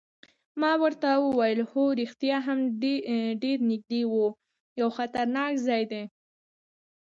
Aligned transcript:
ما 0.61 0.71
ورته 0.83 1.09
وویل: 1.25 1.59
هو 1.71 1.83
رښتیا 2.01 2.37
هم 2.47 2.59
ډېر 3.43 3.57
نږدې 3.69 3.99
یو، 4.79 4.87
خطرناک 4.97 5.51
ځای 5.67 5.83
دی. 5.91 6.03